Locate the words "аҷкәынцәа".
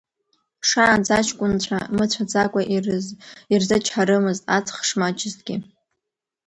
1.19-1.77